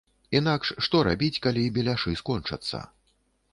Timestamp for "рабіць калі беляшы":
1.09-2.17